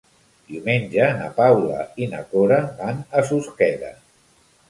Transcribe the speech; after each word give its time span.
Diumenge 0.51 1.09
na 1.17 1.27
Paula 1.35 1.83
i 2.05 2.09
na 2.15 2.23
Cora 2.33 2.59
van 2.79 3.05
a 3.19 3.23
Susqueda. 3.33 3.93